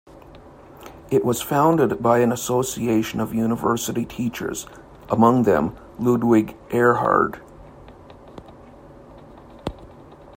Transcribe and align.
It 1.11 1.23
was 1.23 1.43
founded 1.43 2.01
by 2.01 2.21
an 2.21 2.31
association 2.31 3.19
of 3.19 3.35
university 3.35 4.03
teachers, 4.03 4.65
among 5.11 5.43
them 5.43 5.77
Ludwig 5.99 6.57
Erhard. 6.71 7.39